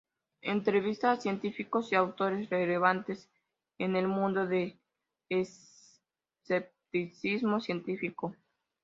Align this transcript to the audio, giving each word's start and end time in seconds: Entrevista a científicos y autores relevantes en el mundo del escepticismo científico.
Entrevista 0.41 1.11
a 1.11 1.21
científicos 1.21 1.91
y 1.91 1.95
autores 1.95 2.49
relevantes 2.49 3.29
en 3.77 3.95
el 3.95 4.07
mundo 4.07 4.47
del 4.47 4.79
escepticismo 5.29 7.59
científico. 7.61 8.35